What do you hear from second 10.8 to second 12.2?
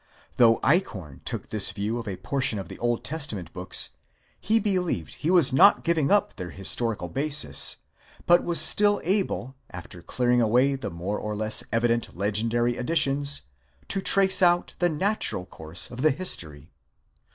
more or less evident